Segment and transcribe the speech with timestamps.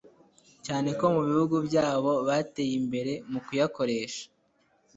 [0.65, 4.23] cyane ko mu bihugu byabo bateye imbere mu kuyakoresha